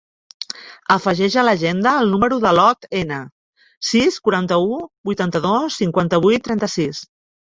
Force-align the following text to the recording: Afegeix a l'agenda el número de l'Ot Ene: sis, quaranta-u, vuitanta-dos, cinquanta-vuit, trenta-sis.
Afegeix 0.93 1.35
a 1.39 1.43
l'agenda 1.47 1.91
el 2.03 2.07
número 2.13 2.39
de 2.45 2.53
l'Ot 2.59 2.87
Ene: 3.01 3.19
sis, 3.89 4.17
quaranta-u, 4.29 4.81
vuitanta-dos, 5.11 5.77
cinquanta-vuit, 5.83 6.45
trenta-sis. 6.49 7.03